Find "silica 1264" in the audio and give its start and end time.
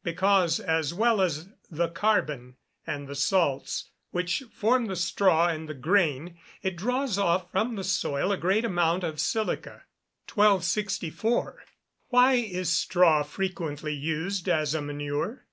9.20-11.62